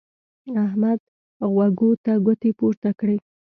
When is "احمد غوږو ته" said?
0.65-2.11